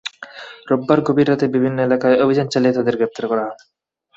[0.67, 3.57] রোববার গভীর রাতে বিভিন্ন এলাকায় অভিযান চালিয়ে তাঁদের গ্রেপ্তার করা হয়।